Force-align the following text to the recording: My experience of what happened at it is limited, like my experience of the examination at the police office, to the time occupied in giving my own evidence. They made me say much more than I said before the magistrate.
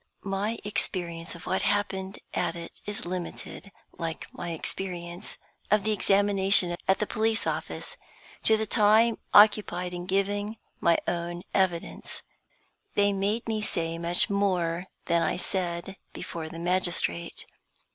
My 0.25 0.57
experience 0.63 1.35
of 1.35 1.45
what 1.45 1.61
happened 1.61 2.17
at 2.33 2.55
it 2.55 2.81
is 2.87 3.05
limited, 3.05 3.71
like 3.99 4.25
my 4.33 4.49
experience 4.49 5.37
of 5.69 5.83
the 5.83 5.91
examination 5.91 6.75
at 6.87 6.97
the 6.97 7.05
police 7.05 7.45
office, 7.45 7.97
to 8.45 8.57
the 8.57 8.65
time 8.65 9.19
occupied 9.31 9.93
in 9.93 10.07
giving 10.07 10.57
my 10.79 10.97
own 11.07 11.43
evidence. 11.53 12.23
They 12.95 13.13
made 13.13 13.47
me 13.47 13.61
say 13.61 13.99
much 13.99 14.27
more 14.27 14.85
than 15.05 15.21
I 15.21 15.37
said 15.37 15.97
before 16.13 16.49
the 16.49 16.57
magistrate. 16.57 17.45